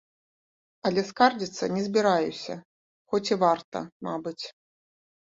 [0.89, 2.55] Але скардзіцца не збіраюся,
[3.11, 4.45] хоць і варта, мабыць.